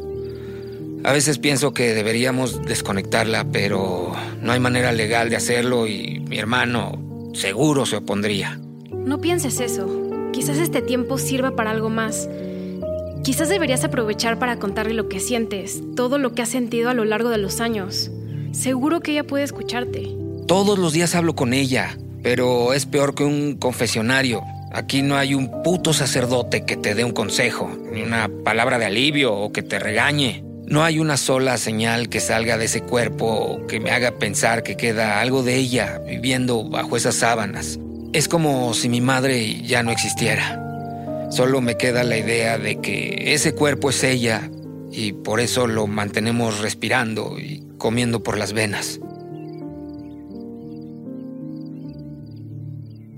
A 1.05 1.13
veces 1.13 1.39
pienso 1.39 1.75
que 1.75 1.95
deberíamos 1.95 2.63
desconectarla, 2.63 3.45
pero 3.51 4.13
no 4.41 4.53
hay 4.53 4.61
manera 4.61 4.93
legal 4.93 5.31
de 5.31 5.37
hacerlo 5.37 5.87
y 5.87 6.21
mi 6.21 6.39
hermano 6.39 7.31
seguro 7.35 7.87
se 7.87 7.97
opondría. 7.97 8.61
No 8.93 9.21
pienses 9.21 9.61
eso. 9.61 9.89
Quizás 10.33 10.59
este 10.59 10.81
tiempo 10.81 11.19
sirva 11.19 11.57
para 11.57 11.73
algo 11.73 11.91
más. 11.91 12.29
Quizás 13.25 13.49
deberías 13.49 13.85
aprovechar 13.85 14.39
para 14.39 14.59
contarle 14.59 14.95
lo 14.95 15.09
que 15.09 15.21
sientes, 15.21 15.83
todo 15.95 16.19
lo 16.19 16.35
que 16.35 16.43
has 16.43 16.49
sentido 16.49 16.91
a 16.91 16.95
lo 16.95 17.05
largo 17.05 17.29
de 17.29 17.39
los 17.39 17.61
años. 17.61 18.11
Seguro 18.53 19.01
que 19.01 19.13
ella 19.13 19.25
puede 19.25 19.45
escucharte. 19.45 20.15
Todos 20.47 20.79
los 20.79 20.93
días 20.93 21.15
hablo 21.15 21.35
con 21.35 21.53
ella, 21.53 21.99
pero 22.23 22.73
es 22.73 22.87
peor 22.87 23.15
que 23.15 23.25
un 23.25 23.57
confesionario. 23.57 24.43
Aquí 24.75 25.03
no 25.03 25.17
hay 25.17 25.35
un 25.35 25.63
puto 25.63 25.93
sacerdote 25.93 26.65
que 26.65 26.79
te 26.79 26.95
dé 26.95 27.05
un 27.05 27.13
consejo, 27.13 27.71
ni 27.93 28.03
una 28.03 28.31
palabra 28.43 28.79
de 28.79 28.87
alivio 28.87 29.35
o 29.35 29.53
que 29.53 29.63
te 29.63 29.79
regañe. 29.79 30.43
No 30.67 30.83
hay 30.83 30.99
una 30.99 31.19
sola 31.19 31.59
señal 31.59 32.09
que 32.09 32.21
salga 32.21 32.57
de 32.57 32.65
ese 32.65 32.81
cuerpo 32.81 33.61
que 33.69 33.81
me 33.81 33.91
haga 33.91 34.13
pensar 34.13 34.63
que 34.63 34.79
queda 34.79 35.21
algo 35.21 35.43
de 35.43 35.57
ella 35.57 36.01
viviendo 36.07 36.65
bajo 36.65 36.97
esas 36.97 37.17
sábanas. 37.17 37.79
Es 38.15 38.29
como 38.29 38.73
si 38.73 38.89
mi 38.89 39.03
madre 39.03 39.61
ya 39.63 39.83
no 39.83 39.91
existiera. 39.91 40.59
Solo 41.31 41.61
me 41.61 41.77
queda 41.77 42.03
la 42.03 42.17
idea 42.17 42.57
de 42.57 42.77
que 42.77 43.35
ese 43.35 43.55
cuerpo 43.55 43.91
es 43.91 44.03
ella 44.03 44.51
y 44.91 45.13
por 45.13 45.41
eso 45.41 45.67
lo 45.67 45.87
mantenemos 45.87 46.61
respirando 46.61 47.39
y 47.39 47.63
comiendo 47.77 48.23
por 48.23 48.39
las 48.39 48.55
venas. 48.55 49.01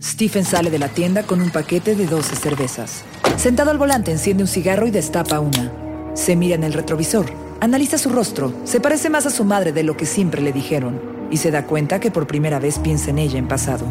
Stephen 0.05 0.45
sale 0.45 0.71
de 0.71 0.79
la 0.79 0.89
tienda 0.89 1.23
con 1.23 1.41
un 1.41 1.49
paquete 1.49 1.97
de 1.97 2.07
12 2.07 2.37
cervezas. 2.37 3.05
Sentado 3.39 3.71
al 3.71 3.79
volante 3.79 4.13
enciende 4.13 4.43
un 4.43 4.49
cigarro 4.49 4.87
y 4.87 4.91
destapa 4.91 5.41
una. 5.41 5.73
Se 6.13 6.37
mira 6.37 6.57
en 6.57 6.63
el 6.63 6.75
retrovisor, 6.75 7.25
analiza 7.61 7.97
su 7.97 8.11
rostro, 8.11 8.53
se 8.65 8.81
parece 8.81 9.09
más 9.09 9.25
a 9.25 9.31
su 9.31 9.45
madre 9.45 9.73
de 9.73 9.83
lo 9.83 9.97
que 9.97 10.05
siempre 10.05 10.43
le 10.43 10.53
dijeron 10.53 11.01
y 11.31 11.39
se 11.39 11.51
da 11.51 11.65
cuenta 11.65 12.01
que 12.01 12.11
por 12.11 12.27
primera 12.27 12.59
vez 12.59 12.79
piensa 12.79 13.11
en 13.11 13.19
ella 13.19 13.39
en 13.39 13.49
pasado. 13.49 13.87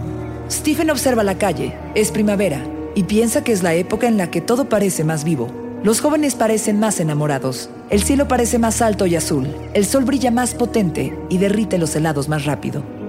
Stephen 0.52 0.92
observa 0.92 1.24
la 1.24 1.40
calle, 1.40 1.76
es 1.96 2.12
primavera 2.12 2.64
y 2.94 3.06
piensa 3.06 3.44
que 3.44 3.52
es 3.52 3.64
la 3.64 3.74
época 3.74 4.08
en 4.08 4.18
la 4.18 4.30
que 4.30 4.40
todo 4.40 4.70
parece 4.70 5.04
más 5.04 5.24
vivo. 5.24 5.48
Los 5.82 6.00
jóvenes 6.00 6.36
parecen 6.36 6.80
más 6.80 7.00
enamorados, 7.00 7.72
el 7.90 8.04
cielo 8.04 8.28
parece 8.28 8.60
más 8.60 8.84
alto 8.84 9.08
y 9.08 9.16
azul, 9.16 9.48
el 9.74 9.86
sol 9.88 10.06
brilla 10.06 10.30
más 10.30 10.54
potente 10.54 11.18
y 11.30 11.40
derrite 11.40 11.80
los 11.80 11.96
helados 11.96 12.30
más 12.30 12.46
rápido. 12.46 13.03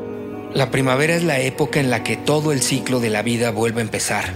La 0.54 0.70
primavera 0.70 1.16
es 1.16 1.24
la 1.24 1.40
época 1.40 1.80
en 1.80 1.90
la 1.90 2.04
que 2.04 2.16
todo 2.16 2.52
el 2.52 2.62
ciclo 2.62 3.00
de 3.00 3.10
la 3.10 3.22
vida 3.22 3.50
vuelve 3.50 3.80
a 3.80 3.82
empezar, 3.82 4.26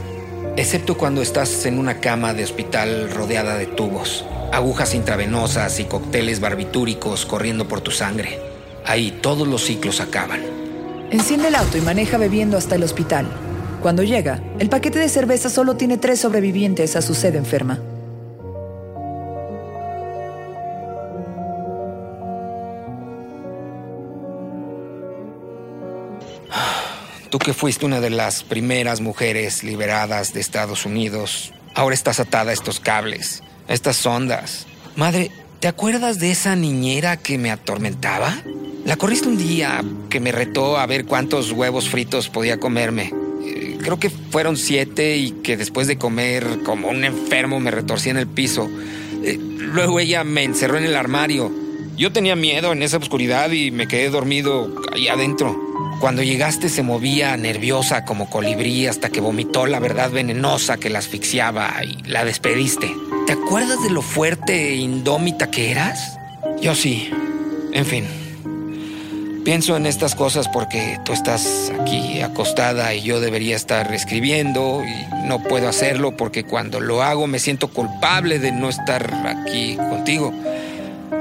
excepto 0.57 0.99
cuando 0.99 1.23
estás 1.23 1.65
en 1.65 1.79
una 1.79 2.01
cama 2.01 2.35
de 2.35 2.43
hospital 2.43 3.09
rodeada 3.13 3.57
de 3.57 3.67
tubos, 3.67 4.25
agujas 4.53 4.95
intravenosas 4.95 5.79
y 5.79 5.85
cócteles 5.85 6.41
barbitúricos 6.41 7.25
corriendo 7.25 7.69
por 7.69 7.83
tu 7.83 7.93
sangre. 7.93 8.41
Ahí 8.85 9.17
todos 9.23 9.47
los 9.47 9.63
ciclos 9.63 10.01
acaban. 10.01 10.41
Enciende 11.13 11.49
el 11.49 11.55
auto 11.55 11.79
y 11.79 11.83
maneja 11.83 12.19
bebiendo 12.19 12.57
hasta 12.57 12.75
el 12.75 12.83
hospital. 12.83 13.29
Cuando 13.81 14.03
llega, 14.03 14.43
el 14.59 14.69
paquete 14.69 14.99
de 14.99 15.09
cerveza 15.09 15.49
solo 15.49 15.77
tiene 15.77 15.99
tres 15.99 16.19
sobrevivientes 16.19 16.97
a 16.97 17.03
su 17.03 17.15
sed 17.15 17.37
enferma. 17.37 17.79
Tú 27.31 27.39
que 27.39 27.53
fuiste 27.53 27.85
una 27.85 28.01
de 28.01 28.11
las 28.11 28.43
primeras 28.43 29.01
mujeres 29.01 29.63
liberadas 29.63 30.33
de 30.33 30.41
Estados 30.41 30.87
Unidos, 30.87 31.53
ahora 31.75 31.95
estás 31.95 32.21
atada 32.21 32.51
a 32.51 32.55
estos 32.55 32.81
cables, 32.81 33.43
a 33.69 33.75
estas 33.75 34.05
ondas. 34.07 34.67
Madre, 34.97 35.31
¿te 35.61 35.69
acuerdas 35.69 36.19
de 36.19 36.31
esa 36.31 36.57
niñera 36.57 37.19
que 37.19 37.37
me 37.37 37.51
atormentaba? 37.51 38.35
La 38.87 38.97
corriste 38.97 39.29
un 39.29 39.37
día 39.37 39.85
que 40.09 40.21
me 40.21 40.33
retó 40.33 40.79
a 40.79 40.87
ver 40.87 41.05
cuántos 41.05 41.53
huevos 41.53 41.91
fritos 41.91 42.31
podía 42.31 42.59
comerme. 42.59 43.13
Eh, 43.45 43.77
Creo 43.83 43.99
que 43.99 44.09
fueron 44.09 44.57
siete 44.57 45.19
y 45.19 45.33
que 45.33 45.59
después 45.59 45.87
de 45.87 45.99
comer 45.99 46.61
como 46.65 46.89
un 46.89 47.05
enfermo 47.05 47.61
me 47.61 47.71
retorcí 47.71 48.09
en 48.09 48.17
el 48.17 48.27
piso. 48.27 48.71
Eh, 49.23 49.39
Luego 49.39 50.01
ella 50.01 50.25
me 50.25 50.45
encerró 50.45 50.79
en 50.79 50.85
el 50.85 50.97
armario. 50.97 51.53
Yo 51.99 52.11
tenía 52.11 52.37
miedo 52.37 52.73
en 52.73 52.83
esa 52.83 52.97
oscuridad 52.97 53.51
y 53.51 53.71
me 53.71 53.87
quedé 53.87 54.09
dormido 54.09 54.75
ahí 54.95 55.09
adentro. 55.09 55.68
Cuando 56.01 56.23
llegaste 56.23 56.69
se 56.69 56.85
movía 56.85 57.37
nerviosa 57.37 58.05
como 58.05 58.31
colibrí 58.31 58.87
hasta 58.87 59.11
que 59.11 59.21
vomitó 59.21 59.67
la 59.67 59.81
verdad 59.81 60.13
venenosa 60.13 60.77
que 60.77 60.91
la 60.91 61.01
asfixiaba 61.01 61.75
y 61.83 62.03
la 62.05 62.25
despediste. 62.25 62.89
¿Te 63.27 63.33
acuerdas 63.33 63.83
de 63.83 63.91
lo 63.91 64.01
fuerte 64.01 64.71
e 64.71 64.77
indómita 64.77 65.51
que 65.51 65.73
eras? 65.73 66.17
Yo 66.63 66.77
sí. 66.77 67.11
En 67.73 67.85
fin. 67.85 68.07
Pienso 69.45 69.77
en 69.77 69.87
estas 69.87 70.15
cosas 70.15 70.47
porque 70.47 71.01
tú 71.05 71.13
estás 71.13 71.73
aquí 71.81 72.21
acostada 72.21 72.95
y 72.95 73.03
yo 73.03 73.19
debería 73.19 73.57
estar 73.57 73.93
escribiendo 73.93 74.83
y 74.85 75.27
no 75.27 75.43
puedo 75.43 75.69
hacerlo 75.69 76.17
porque 76.17 76.45
cuando 76.45 76.79
lo 76.81 77.03
hago 77.03 77.27
me 77.27 77.41
siento 77.41 77.69
culpable 77.69 78.39
de 78.39 78.53
no 78.53 78.69
estar 78.69 79.13
aquí 79.27 79.77
contigo. 79.77 80.33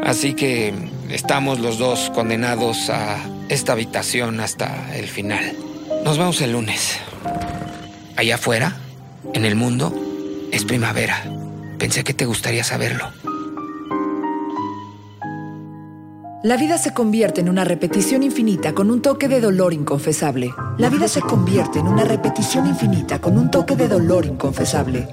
Así 0.03 0.36
que 0.36 0.72
estamos 1.10 1.60
los 1.60 1.79
dos 1.79 2.12
condenados 2.13 2.89
a 2.89 3.17
esta 3.50 3.74
habitación 3.74 4.39
hasta 4.39 4.96
el 4.96 5.08
final. 5.08 5.56
Nos 6.04 6.18
vemos 6.18 6.42
el 6.42 6.51
lunes. 6.51 6.98
Allá 8.16 8.36
afuera, 8.36 8.75
en 9.34 9.46
el 9.46 9.56
mundo, 9.56 9.94
es 10.51 10.66
primavera. 10.66 11.24
Pensé 11.77 12.04
que 12.04 12.13
te 12.13 12.25
gustaría 12.25 12.63
saberlo. 12.63 13.12
La 16.44 16.56
vida 16.56 16.77
se 16.77 16.94
convierte 16.94 17.42
en 17.42 17.50
una 17.50 17.63
repetición 17.63 18.24
infinita 18.24 18.74
con 18.74 18.92
un 18.92 19.01
toque 19.01 19.27
de 19.27 19.42
dolor 19.42 19.74
inconfesable. 19.74 20.54
La 20.77 20.89
vida 20.89 21.08
se 21.08 21.22
convierte 21.22 21.80
en 21.80 21.88
una 21.88 22.04
repetición 22.04 22.68
infinita 22.68 23.20
con 23.20 23.38
un 23.38 23.50
toque 23.50 23.75
de 23.75 23.88
dolor 23.88 24.25
inconfesable. 24.25 25.08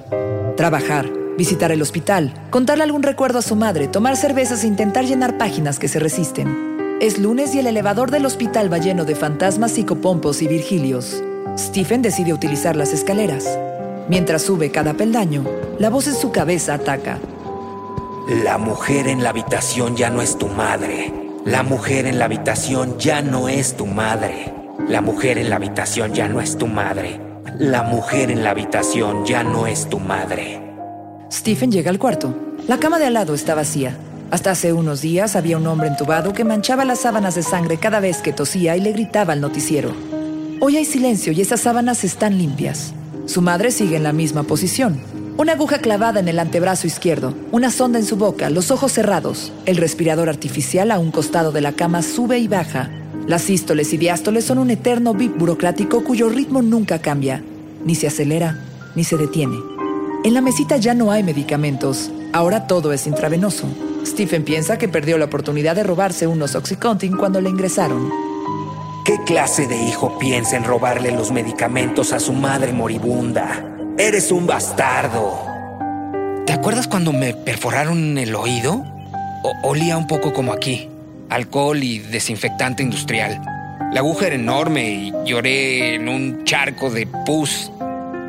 Trabajar, 0.55 1.11
visitar 1.37 1.71
el 1.71 1.81
hospital, 1.81 2.33
contarle 2.51 2.83
algún 2.83 3.03
recuerdo 3.03 3.39
a 3.39 3.41
su 3.41 3.55
madre, 3.55 3.87
tomar 3.87 4.15
cervezas 4.17 4.63
e 4.63 4.67
intentar 4.67 5.05
llenar 5.05 5.37
páginas 5.37 5.79
que 5.79 5.87
se 5.87 5.99
resisten. 5.99 6.74
Es 7.01 7.19
lunes 7.19 7.53
y 7.53 7.59
el 7.59 7.67
elevador 7.67 8.09
del 8.09 8.25
hospital 8.25 8.71
va 8.71 8.77
lleno 8.77 9.03
de 9.03 9.15
fantasmas 9.15 9.73
psicopompos 9.73 10.41
y 10.41 10.47
virgilios. 10.47 11.21
Stephen 11.57 12.01
decide 12.01 12.31
utilizar 12.31 12.77
las 12.77 12.93
escaleras. 12.93 13.59
Mientras 14.07 14.43
sube 14.43 14.71
cada 14.71 14.93
peldaño, 14.93 15.43
la 15.77 15.89
voz 15.89 16.07
en 16.07 16.15
su 16.15 16.31
cabeza 16.31 16.75
ataca. 16.75 17.19
La 18.45 18.57
mujer 18.57 19.09
en 19.09 19.23
la 19.23 19.31
habitación 19.31 19.97
ya 19.97 20.09
no 20.09 20.21
es 20.21 20.37
tu 20.37 20.47
madre. 20.47 21.11
La 21.43 21.63
mujer 21.63 22.05
en 22.05 22.17
la 22.17 22.25
habitación 22.25 22.97
ya 22.97 23.21
no 23.21 23.49
es 23.49 23.75
tu 23.75 23.85
madre. 23.85 24.53
La 24.87 25.01
mujer 25.01 25.37
en 25.37 25.49
la 25.49 25.57
habitación 25.57 26.13
ya 26.13 26.29
no 26.29 26.39
es 26.39 26.57
tu 26.57 26.67
madre. 26.67 27.19
La 27.59 27.83
mujer 27.83 28.31
en 28.31 28.41
la 28.41 28.51
habitación 28.51 29.25
ya 29.25 29.43
no 29.43 29.67
es 29.67 29.89
tu 29.89 29.99
madre. 29.99 30.61
Stephen 31.29 31.73
llega 31.73 31.91
al 31.91 31.99
cuarto. 31.99 32.33
La 32.69 32.79
cama 32.79 32.99
de 32.99 33.07
al 33.07 33.15
lado 33.15 33.33
está 33.33 33.53
vacía. 33.53 33.97
Hasta 34.35 34.51
hace 34.51 34.73
unos 34.73 34.99
días 34.99 35.37
había 35.37 35.55
un 35.55 35.65
hombre 35.65 35.87
entubado 35.87 36.33
que 36.33 36.43
manchaba 36.43 36.83
las 36.83 36.99
sábanas 36.99 37.35
de 37.35 37.41
sangre 37.41 37.77
cada 37.77 38.01
vez 38.01 38.17
que 38.17 38.33
tosía 38.33 38.75
y 38.75 38.81
le 38.81 38.91
gritaba 38.91 39.31
al 39.31 39.39
noticiero. 39.39 39.93
Hoy 40.59 40.75
hay 40.75 40.83
silencio 40.83 41.31
y 41.31 41.39
esas 41.39 41.61
sábanas 41.61 42.03
están 42.03 42.37
limpias. 42.37 42.91
Su 43.27 43.41
madre 43.41 43.71
sigue 43.71 43.95
en 43.95 44.03
la 44.03 44.11
misma 44.11 44.43
posición. 44.43 44.99
Una 45.37 45.53
aguja 45.53 45.77
clavada 45.77 46.19
en 46.19 46.27
el 46.27 46.39
antebrazo 46.39 46.85
izquierdo, 46.85 47.33
una 47.53 47.71
sonda 47.71 47.97
en 47.97 48.03
su 48.03 48.17
boca, 48.17 48.49
los 48.49 48.71
ojos 48.71 48.91
cerrados. 48.91 49.53
El 49.65 49.77
respirador 49.77 50.27
artificial 50.27 50.91
a 50.91 50.99
un 50.99 51.11
costado 51.11 51.53
de 51.53 51.61
la 51.61 51.71
cama 51.71 52.01
sube 52.01 52.37
y 52.37 52.49
baja. 52.49 52.91
Las 53.27 53.43
sístoles 53.43 53.93
y 53.93 53.97
diástoles 53.97 54.43
son 54.43 54.57
un 54.57 54.69
eterno 54.69 55.13
bip 55.13 55.37
burocrático 55.37 56.03
cuyo 56.03 56.27
ritmo 56.27 56.61
nunca 56.61 56.99
cambia, 56.99 57.41
ni 57.85 57.95
se 57.95 58.07
acelera, 58.07 58.59
ni 58.95 59.05
se 59.05 59.15
detiene. 59.15 59.55
En 60.25 60.33
la 60.33 60.41
mesita 60.41 60.75
ya 60.75 60.93
no 60.93 61.09
hay 61.09 61.23
medicamentos, 61.23 62.11
ahora 62.33 62.67
todo 62.67 62.91
es 62.91 63.07
intravenoso. 63.07 63.69
Stephen 64.05 64.43
piensa 64.43 64.77
que 64.77 64.87
perdió 64.87 65.17
la 65.17 65.25
oportunidad 65.25 65.75
de 65.75 65.83
robarse 65.83 66.27
unos 66.27 66.55
Oxycontin 66.55 67.17
cuando 67.17 67.41
le 67.41 67.49
ingresaron. 67.49 68.09
¿Qué 69.03 69.17
clase 69.25 69.67
de 69.67 69.77
hijo 69.83 70.17
piensa 70.19 70.55
en 70.57 70.63
robarle 70.63 71.11
los 71.11 71.31
medicamentos 71.31 72.13
a 72.13 72.19
su 72.19 72.33
madre 72.33 72.71
moribunda? 72.71 73.65
Eres 73.97 74.31
un 74.31 74.47
bastardo. 74.47 75.39
¿Te 76.45 76.53
acuerdas 76.53 76.87
cuando 76.87 77.13
me 77.13 77.33
perforaron 77.33 78.17
el 78.17 78.35
oído? 78.35 78.83
O- 79.43 79.69
olía 79.69 79.97
un 79.97 80.07
poco 80.07 80.33
como 80.33 80.53
aquí. 80.53 80.89
Alcohol 81.29 81.81
y 81.83 81.99
desinfectante 81.99 82.83
industrial. 82.83 83.41
La 83.91 83.99
aguja 84.01 84.27
era 84.27 84.35
enorme 84.35 84.89
y 84.91 85.13
lloré 85.25 85.95
en 85.95 86.09
un 86.09 86.43
charco 86.43 86.89
de 86.89 87.07
pus. 87.07 87.71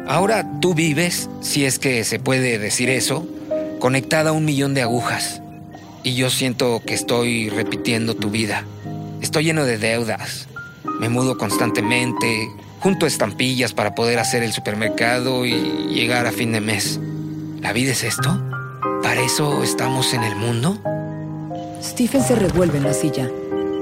Ahora 0.06 0.47
tú 0.61 0.75
vives, 0.75 1.28
si 1.40 1.64
es 1.64 1.78
que 1.78 2.04
se 2.04 2.18
puede 2.18 2.59
decir 2.59 2.88
eso, 2.90 3.26
conectada 3.80 4.30
a 4.30 4.33
un 4.33 4.45
millón 4.45 4.75
de 4.75 4.83
agujas. 4.83 5.42
Y 6.06 6.14
yo 6.14 6.30
siento 6.30 6.80
que 6.86 6.94
estoy 6.94 7.48
repitiendo 7.48 8.14
tu 8.14 8.30
vida. 8.30 8.64
Estoy 9.20 9.42
lleno 9.42 9.64
de 9.64 9.76
deudas. 9.76 10.46
Me 11.00 11.08
mudo 11.08 11.36
constantemente, 11.36 12.48
junto 12.78 13.06
estampillas 13.06 13.72
para 13.72 13.96
poder 13.96 14.20
hacer 14.20 14.44
el 14.44 14.52
supermercado 14.52 15.44
y 15.44 15.54
llegar 15.92 16.28
a 16.28 16.30
fin 16.30 16.52
de 16.52 16.60
mes. 16.60 17.00
¿La 17.60 17.72
vida 17.72 17.90
es 17.90 18.04
esto? 18.04 18.40
¿Para 19.02 19.20
eso 19.20 19.64
estamos 19.64 20.14
en 20.14 20.22
el 20.22 20.36
mundo? 20.36 20.78
Stephen 21.82 22.22
se 22.22 22.36
revuelve 22.36 22.78
en 22.78 22.84
la 22.84 22.94
silla. 22.94 23.28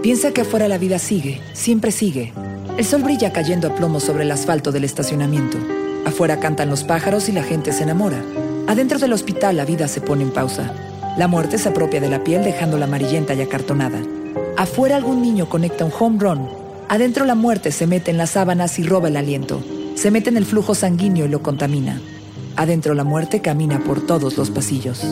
Piensa 0.02 0.33
que 0.33 0.40
afuera 0.40 0.66
la 0.66 0.78
vida 0.78 0.99
sigue, 0.99 1.43
siempre 1.52 1.93
sigue. 1.93 2.33
El 2.78 2.87
sol 2.87 3.02
brilla 3.02 3.35
cayendo 3.35 3.69
a 3.69 3.75
plomo 3.76 4.00
sobre 4.00 4.23
el 4.23 4.31
asfalto 4.31 4.73
del 4.73 4.85
estacionamiento. 4.85 5.59
Afuera 6.07 6.40
cantan 6.40 6.71
los 6.71 6.85
pájaros 6.85 7.28
y 7.28 7.33
la 7.33 7.43
gente 7.43 7.71
se 7.75 7.83
enamora. 7.83 8.25
Adentro 8.66 8.99
del 8.99 9.12
hospital 9.12 9.59
la 9.59 9.66
vida 9.66 9.88
se 9.88 10.00
pone 10.00 10.23
en 10.23 10.31
pausa. 10.31 10.73
La 11.16 11.28
muerte 11.28 11.59
se 11.59 11.68
apropia 11.68 12.00
de 12.00 12.09
la 12.09 12.25
piel 12.25 12.42
dejándola 12.42 12.87
amarillenta 12.87 13.35
y 13.35 13.40
acartonada. 13.40 14.00
Afuera 14.56 14.97
algún 14.97 15.23
niño 15.23 15.49
conecta 15.49 15.85
un 15.85 15.92
home 15.97 16.18
run. 16.18 16.49
Adentro 16.88 17.25
la 17.25 17.37
muerte 17.37 17.71
se 17.71 17.87
mete 17.87 18.11
en 18.11 18.18
las 18.18 18.30
sábanas 18.30 18.80
y 18.80 18.83
roba 18.83 19.06
el 19.06 19.16
aliento. 19.16 19.62
Se 19.94 20.11
mete 20.11 20.30
en 20.30 20.37
el 20.37 20.44
flujo 20.44 20.75
sanguíneo 20.75 21.26
y 21.26 21.28
lo 21.28 21.40
contamina. 21.40 22.00
Adentro 22.56 22.94
la 22.94 23.04
muerte 23.04 23.40
camina 23.40 23.78
por 23.78 24.04
todos 24.04 24.37
los 24.37 24.50
pasillos. 24.50 25.04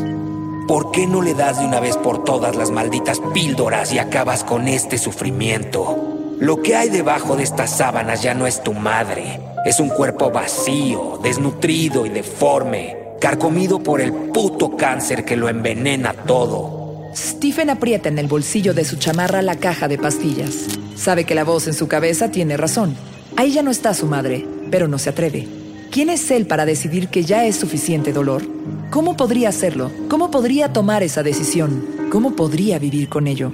¿Por 0.66 0.90
qué 0.90 1.06
no 1.06 1.22
le 1.22 1.34
das 1.34 1.60
de 1.60 1.66
una 1.66 1.78
vez 1.78 1.96
por 1.96 2.24
todas 2.24 2.56
las 2.56 2.72
malditas 2.72 3.20
píldoras 3.32 3.92
y 3.92 4.00
acabas 4.00 4.42
con 4.42 4.66
este 4.66 4.98
sufrimiento? 4.98 6.34
Lo 6.40 6.62
que 6.62 6.74
hay 6.74 6.88
debajo 6.88 7.36
de 7.36 7.44
estas 7.44 7.70
sábanas 7.70 8.22
ya 8.22 8.34
no 8.34 8.48
es 8.48 8.64
tu 8.64 8.72
madre. 8.74 9.40
Es 9.64 9.78
un 9.78 9.88
cuerpo 9.88 10.32
vacío, 10.32 11.20
desnutrido 11.22 12.06
y 12.06 12.08
deforme 12.08 13.01
carcomido 13.22 13.80
por 13.80 14.00
el 14.00 14.12
puto 14.12 14.76
cáncer 14.76 15.24
que 15.24 15.36
lo 15.36 15.48
envenena 15.48 16.12
todo. 16.12 17.12
Stephen 17.14 17.70
aprieta 17.70 18.08
en 18.08 18.18
el 18.18 18.26
bolsillo 18.26 18.74
de 18.74 18.84
su 18.84 18.96
chamarra 18.96 19.42
la 19.42 19.54
caja 19.54 19.86
de 19.86 19.96
pastillas. 19.96 20.66
Sabe 20.96 21.22
que 21.22 21.36
la 21.36 21.44
voz 21.44 21.68
en 21.68 21.74
su 21.74 21.86
cabeza 21.86 22.32
tiene 22.32 22.56
razón. 22.56 22.96
Ahí 23.36 23.52
ya 23.52 23.62
no 23.62 23.70
está 23.70 23.94
su 23.94 24.06
madre, 24.06 24.44
pero 24.72 24.88
no 24.88 24.98
se 24.98 25.10
atreve. 25.10 25.46
¿Quién 25.92 26.10
es 26.10 26.28
él 26.32 26.48
para 26.48 26.66
decidir 26.66 27.10
que 27.10 27.22
ya 27.22 27.44
es 27.46 27.54
suficiente 27.54 28.12
dolor? 28.12 28.42
¿Cómo 28.90 29.16
podría 29.16 29.50
hacerlo? 29.50 29.92
¿Cómo 30.08 30.32
podría 30.32 30.72
tomar 30.72 31.04
esa 31.04 31.22
decisión? 31.22 31.86
¿Cómo 32.10 32.34
podría 32.34 32.80
vivir 32.80 33.08
con 33.08 33.28
ello? 33.28 33.52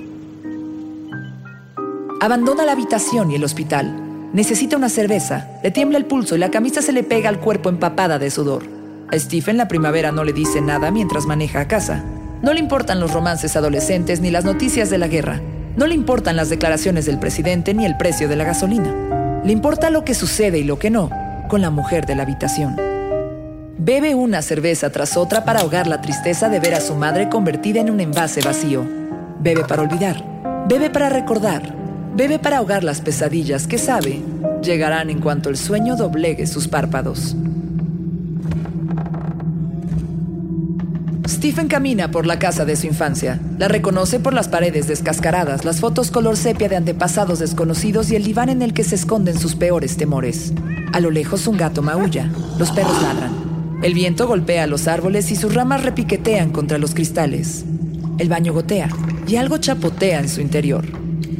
Abandona 2.22 2.64
la 2.64 2.72
habitación 2.72 3.30
y 3.32 3.34
el 3.34 3.44
hospital. 3.44 4.30
Necesita 4.32 4.78
una 4.78 4.88
cerveza, 4.88 5.60
le 5.62 5.70
tiembla 5.70 5.98
el 5.98 6.06
pulso 6.06 6.36
y 6.36 6.38
la 6.38 6.50
camisa 6.50 6.80
se 6.80 6.92
le 6.92 7.02
pega 7.02 7.28
al 7.28 7.38
cuerpo 7.38 7.68
empapada 7.68 8.18
de 8.18 8.30
sudor. 8.30 8.77
A 9.10 9.18
Stephen 9.18 9.56
la 9.56 9.68
primavera 9.68 10.12
no 10.12 10.22
le 10.22 10.34
dice 10.34 10.60
nada 10.60 10.90
mientras 10.90 11.24
maneja 11.24 11.60
a 11.60 11.68
casa. 11.68 12.04
No 12.42 12.52
le 12.52 12.60
importan 12.60 13.00
los 13.00 13.12
romances 13.12 13.56
adolescentes 13.56 14.20
ni 14.20 14.30
las 14.30 14.44
noticias 14.44 14.90
de 14.90 14.98
la 14.98 15.08
guerra. 15.08 15.40
No 15.76 15.86
le 15.86 15.94
importan 15.94 16.36
las 16.36 16.50
declaraciones 16.50 17.06
del 17.06 17.18
presidente 17.18 17.72
ni 17.72 17.86
el 17.86 17.96
precio 17.96 18.28
de 18.28 18.36
la 18.36 18.44
gasolina. 18.44 19.40
Le 19.44 19.52
importa 19.52 19.88
lo 19.88 20.04
que 20.04 20.14
sucede 20.14 20.58
y 20.58 20.64
lo 20.64 20.78
que 20.78 20.90
no 20.90 21.10
con 21.48 21.62
la 21.62 21.70
mujer 21.70 22.04
de 22.04 22.16
la 22.16 22.24
habitación. 22.24 22.76
Bebe 23.78 24.14
una 24.14 24.42
cerveza 24.42 24.90
tras 24.90 25.16
otra 25.16 25.44
para 25.46 25.60
ahogar 25.60 25.86
la 25.86 26.02
tristeza 26.02 26.50
de 26.50 26.60
ver 26.60 26.74
a 26.74 26.80
su 26.82 26.94
madre 26.94 27.30
convertida 27.30 27.80
en 27.80 27.88
un 27.88 28.00
envase 28.00 28.42
vacío. 28.42 28.84
Bebe 29.40 29.64
para 29.64 29.82
olvidar. 29.82 30.22
Bebe 30.68 30.90
para 30.90 31.08
recordar. 31.08 31.74
Bebe 32.14 32.38
para 32.38 32.58
ahogar 32.58 32.84
las 32.84 33.00
pesadillas 33.00 33.66
que 33.66 33.78
sabe 33.78 34.20
llegarán 34.62 35.08
en 35.08 35.20
cuanto 35.20 35.48
el 35.48 35.56
sueño 35.56 35.96
doblegue 35.96 36.46
sus 36.46 36.68
párpados. 36.68 37.34
Stephen 41.38 41.68
camina 41.68 42.10
por 42.10 42.26
la 42.26 42.40
casa 42.40 42.64
de 42.64 42.74
su 42.74 42.88
infancia. 42.88 43.38
La 43.58 43.68
reconoce 43.68 44.18
por 44.18 44.34
las 44.34 44.48
paredes 44.48 44.88
descascaradas, 44.88 45.64
las 45.64 45.78
fotos 45.78 46.10
color 46.10 46.36
sepia 46.36 46.68
de 46.68 46.74
antepasados 46.74 47.38
desconocidos 47.38 48.10
y 48.10 48.16
el 48.16 48.24
diván 48.24 48.48
en 48.48 48.60
el 48.60 48.74
que 48.74 48.82
se 48.82 48.96
esconden 48.96 49.38
sus 49.38 49.54
peores 49.54 49.96
temores. 49.96 50.52
A 50.92 50.98
lo 50.98 51.12
lejos 51.12 51.46
un 51.46 51.56
gato 51.56 51.80
maulla. 51.80 52.28
Los 52.58 52.72
perros 52.72 53.00
ladran. 53.00 53.30
El 53.84 53.94
viento 53.94 54.26
golpea 54.26 54.66
los 54.66 54.88
árboles 54.88 55.30
y 55.30 55.36
sus 55.36 55.54
ramas 55.54 55.84
repiquetean 55.84 56.50
contra 56.50 56.76
los 56.76 56.92
cristales. 56.92 57.64
El 58.18 58.28
baño 58.28 58.52
gotea 58.52 58.88
y 59.28 59.36
algo 59.36 59.58
chapotea 59.58 60.18
en 60.18 60.28
su 60.28 60.40
interior. 60.40 60.86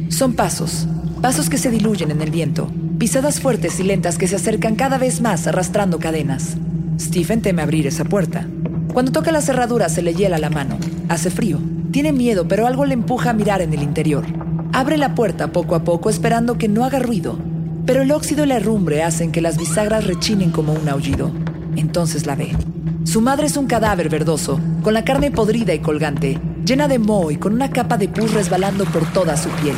Son 0.07 0.31
pasos, 0.31 0.87
pasos 1.21 1.49
que 1.49 1.57
se 1.57 1.71
diluyen 1.71 2.11
en 2.11 2.21
el 2.21 2.31
viento, 2.31 2.71
pisadas 2.99 3.41
fuertes 3.41 3.81
y 3.81 3.83
lentas 3.83 4.17
que 4.17 4.29
se 4.29 4.37
acercan 4.37 4.77
cada 4.77 4.97
vez 4.97 5.19
más 5.19 5.45
arrastrando 5.45 5.99
cadenas. 5.99 6.55
Stephen 6.97 7.41
teme 7.41 7.61
abrir 7.61 7.85
esa 7.85 8.05
puerta. 8.05 8.47
Cuando 8.93 9.11
toca 9.11 9.31
la 9.31 9.41
cerradura 9.41 9.87
se 9.89 10.01
le 10.01 10.13
hiela 10.13 10.37
la 10.37 10.49
mano. 10.49 10.77
Hace 11.09 11.29
frío. 11.29 11.59
Tiene 11.91 12.11
miedo, 12.11 12.47
pero 12.47 12.67
algo 12.67 12.85
le 12.85 12.93
empuja 12.93 13.31
a 13.31 13.33
mirar 13.33 13.61
en 13.61 13.73
el 13.73 13.83
interior. 13.83 14.25
Abre 14.73 14.97
la 14.97 15.15
puerta 15.15 15.51
poco 15.51 15.75
a 15.75 15.83
poco 15.83 16.09
esperando 16.09 16.57
que 16.57 16.67
no 16.67 16.85
haga 16.85 16.99
ruido, 16.99 17.37
pero 17.85 18.03
el 18.03 18.11
óxido 18.11 18.45
y 18.45 18.47
la 18.47 18.57
herrumbre 18.57 19.01
hacen 19.01 19.31
que 19.31 19.41
las 19.41 19.57
bisagras 19.57 20.05
rechinen 20.05 20.51
como 20.51 20.73
un 20.73 20.87
aullido. 20.87 21.31
Entonces 21.75 22.25
la 22.25 22.35
ve. 22.35 22.55
Su 23.03 23.21
madre 23.21 23.47
es 23.47 23.57
un 23.57 23.65
cadáver 23.65 24.09
verdoso, 24.09 24.59
con 24.83 24.93
la 24.93 25.03
carne 25.03 25.31
podrida 25.31 25.73
y 25.73 25.79
colgante, 25.79 26.39
llena 26.63 26.87
de 26.87 26.99
moho 26.99 27.31
y 27.31 27.37
con 27.37 27.53
una 27.53 27.71
capa 27.71 27.97
de 27.97 28.09
pus 28.09 28.33
resbalando 28.33 28.85
por 28.85 29.05
toda 29.11 29.37
su 29.37 29.49
piel. 29.49 29.75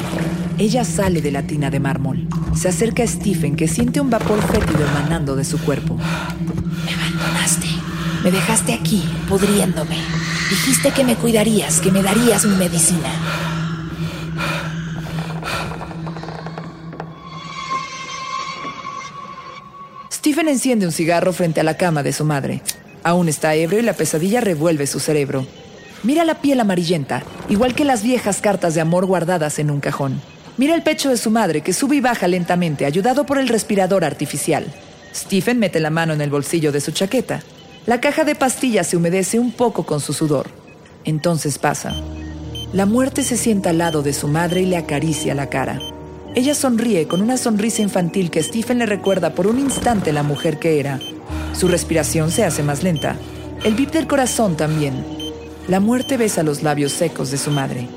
Ella 0.57 0.83
sale 0.83 1.21
de 1.21 1.31
la 1.31 1.43
tina 1.43 1.69
de 1.69 1.79
mármol. 1.79 2.27
Se 2.53 2.67
acerca 2.67 3.03
a 3.03 3.07
Stephen, 3.07 3.55
que 3.55 3.67
siente 3.67 4.01
un 4.01 4.09
vapor 4.09 4.41
fétido 4.41 4.85
emanando 4.85 5.35
de 5.35 5.45
su 5.45 5.57
cuerpo. 5.59 5.95
Me 5.95 6.93
abandonaste. 6.93 7.80
Me 8.23 8.29
dejaste 8.29 8.73
aquí, 8.73 9.03
pudriéndome. 9.27 9.97
Dijiste 10.49 10.91
que 10.91 11.03
me 11.03 11.15
cuidarías, 11.15 11.79
que 11.79 11.91
me 11.91 12.03
darías 12.03 12.45
mi 12.45 12.55
medicina. 12.55 13.09
Stephen 20.11 20.49
enciende 20.49 20.85
un 20.85 20.91
cigarro 20.91 21.33
frente 21.33 21.61
a 21.61 21.63
la 21.63 21.77
cama 21.77 22.03
de 22.03 22.13
su 22.13 22.23
madre. 22.23 22.61
Aún 23.03 23.27
está 23.27 23.55
ebrio 23.55 23.79
y 23.79 23.83
la 23.83 23.93
pesadilla 23.93 24.39
revuelve 24.39 24.85
su 24.85 24.99
cerebro. 24.99 25.47
Mira 26.03 26.23
la 26.23 26.41
piel 26.41 26.59
amarillenta, 26.59 27.23
igual 27.49 27.73
que 27.73 27.85
las 27.85 28.03
viejas 28.03 28.39
cartas 28.39 28.75
de 28.75 28.81
amor 28.81 29.07
guardadas 29.07 29.57
en 29.57 29.71
un 29.71 29.79
cajón. 29.79 30.21
Mira 30.57 30.75
el 30.75 30.83
pecho 30.83 31.09
de 31.09 31.17
su 31.17 31.31
madre 31.31 31.61
que 31.61 31.73
sube 31.73 31.95
y 31.95 32.01
baja 32.01 32.27
lentamente, 32.27 32.85
ayudado 32.85 33.25
por 33.25 33.39
el 33.39 33.47
respirador 33.47 34.05
artificial. 34.05 34.65
Stephen 35.15 35.57
mete 35.57 35.79
la 35.79 35.89
mano 35.89 36.13
en 36.13 36.21
el 36.21 36.29
bolsillo 36.29 36.71
de 36.71 36.81
su 36.81 36.91
chaqueta. 36.91 37.41
La 37.87 37.99
caja 37.99 38.23
de 38.23 38.35
pastillas 38.35 38.85
se 38.85 38.95
humedece 38.95 39.39
un 39.39 39.51
poco 39.51 39.87
con 39.87 39.99
su 39.99 40.13
sudor. 40.13 40.47
Entonces 41.03 41.57
pasa. 41.57 41.95
La 42.73 42.85
muerte 42.85 43.23
se 43.23 43.37
sienta 43.37 43.71
al 43.71 43.79
lado 43.79 44.03
de 44.03 44.13
su 44.13 44.27
madre 44.27 44.61
y 44.61 44.65
le 44.67 44.77
acaricia 44.77 45.33
la 45.33 45.49
cara. 45.49 45.79
Ella 46.35 46.53
sonríe 46.53 47.07
con 47.07 47.23
una 47.23 47.37
sonrisa 47.37 47.81
infantil 47.81 48.29
que 48.29 48.43
Stephen 48.43 48.77
le 48.77 48.85
recuerda 48.85 49.33
por 49.33 49.47
un 49.47 49.59
instante 49.59 50.13
la 50.13 50.21
mujer 50.21 50.59
que 50.59 50.79
era. 50.79 50.99
Su 51.53 51.67
respiración 51.67 52.29
se 52.29 52.45
hace 52.45 52.61
más 52.61 52.83
lenta. 52.83 53.15
El 53.63 53.73
bip 53.73 53.91
del 53.91 54.07
corazón 54.07 54.55
también. 54.55 55.03
La 55.67 55.79
muerte 55.79 56.17
besa 56.17 56.43
los 56.43 56.61
labios 56.61 56.91
secos 56.91 57.31
de 57.31 57.39
su 57.39 57.49
madre. 57.49 57.87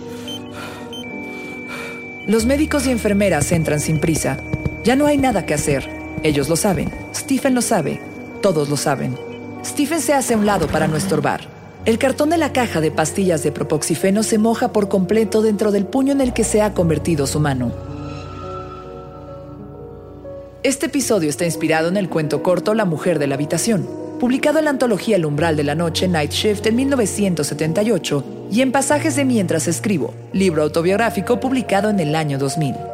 Los 2.26 2.46
médicos 2.46 2.86
y 2.86 2.90
enfermeras 2.90 3.52
entran 3.52 3.80
sin 3.80 4.00
prisa. 4.00 4.38
Ya 4.82 4.96
no 4.96 5.06
hay 5.06 5.18
nada 5.18 5.44
que 5.44 5.52
hacer. 5.52 5.86
Ellos 6.22 6.48
lo 6.48 6.56
saben. 6.56 6.90
Stephen 7.14 7.54
lo 7.54 7.60
sabe. 7.60 8.00
Todos 8.40 8.70
lo 8.70 8.78
saben. 8.78 9.33
Stephen 9.64 10.00
se 10.00 10.12
hace 10.12 10.34
a 10.34 10.36
un 10.36 10.46
lado 10.46 10.66
para 10.66 10.86
no 10.86 10.96
estorbar. 10.96 11.40
El 11.86 11.98
cartón 11.98 12.30
de 12.30 12.38
la 12.38 12.52
caja 12.52 12.80
de 12.80 12.90
pastillas 12.90 13.42
de 13.42 13.52
propoxifeno 13.52 14.22
se 14.22 14.38
moja 14.38 14.72
por 14.72 14.88
completo 14.88 15.42
dentro 15.42 15.72
del 15.72 15.86
puño 15.86 16.12
en 16.12 16.20
el 16.20 16.32
que 16.32 16.44
se 16.44 16.62
ha 16.62 16.74
convertido 16.74 17.26
su 17.26 17.40
mano. 17.40 17.72
Este 20.62 20.86
episodio 20.86 21.28
está 21.28 21.44
inspirado 21.44 21.88
en 21.88 21.98
el 21.98 22.08
cuento 22.08 22.42
corto 22.42 22.72
La 22.72 22.86
mujer 22.86 23.18
de 23.18 23.26
la 23.26 23.34
habitación, 23.34 23.86
publicado 24.18 24.58
en 24.58 24.64
la 24.64 24.70
antología 24.70 25.16
El 25.16 25.26
umbral 25.26 25.56
de 25.56 25.64
la 25.64 25.74
noche 25.74 26.08
Night 26.08 26.30
Shift 26.30 26.66
en 26.66 26.76
1978 26.76 28.24
y 28.50 28.62
en 28.62 28.72
Pasajes 28.72 29.16
de 29.16 29.26
Mientras 29.26 29.68
escribo, 29.68 30.14
libro 30.32 30.62
autobiográfico 30.62 31.40
publicado 31.40 31.90
en 31.90 32.00
el 32.00 32.14
año 32.14 32.38
2000. 32.38 32.93